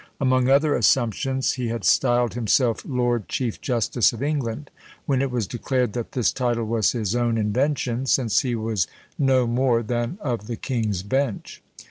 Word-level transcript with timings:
Among 0.19 0.49
other 0.49 0.73
assumptions, 0.73 1.51
he 1.51 1.67
had 1.67 1.85
styled 1.85 2.33
himself 2.33 2.83
"Lord 2.83 3.27
Chief 3.29 3.61
Justice 3.61 4.11
of 4.13 4.23
England," 4.23 4.71
when 5.05 5.21
it 5.21 5.29
was 5.29 5.45
declared 5.45 5.93
that 5.93 6.13
this 6.13 6.31
title 6.31 6.65
was 6.65 6.93
his 6.93 7.15
own 7.15 7.37
invention, 7.37 8.07
since 8.07 8.39
he 8.39 8.55
was 8.55 8.87
no 9.19 9.45
more 9.45 9.83
than 9.83 10.17
of 10.19 10.47
the 10.47 10.55
King's 10.55 11.03
Bench. 11.03 11.61